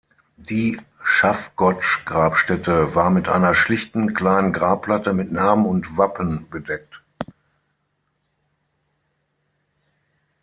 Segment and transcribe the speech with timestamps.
[0.37, 7.03] Die Schaffgotsch-Grabstätte war mit einer schlichten, kleinen Grabplatte mit Namen und Wappen bedeckt.